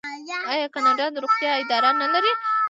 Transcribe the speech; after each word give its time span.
آیا 0.51 0.67
کاناډا 0.73 1.05
د 1.11 1.15
روغتیا 1.23 1.51
اداره 1.61 1.89
نلري؟ 2.01 2.31